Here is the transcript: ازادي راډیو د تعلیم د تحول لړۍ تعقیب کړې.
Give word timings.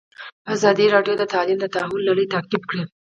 ازادي 0.53 0.85
راډیو 0.95 1.13
د 1.17 1.23
تعلیم 1.33 1.57
د 1.61 1.65
تحول 1.73 2.01
لړۍ 2.09 2.25
تعقیب 2.33 2.63
کړې. 2.69 2.83